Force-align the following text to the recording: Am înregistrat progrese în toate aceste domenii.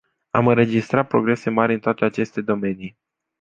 Am 0.29 0.47
înregistrat 0.47 1.07
progrese 1.07 1.49
în 1.49 1.79
toate 1.79 2.05
aceste 2.05 2.41
domenii. 2.41 2.97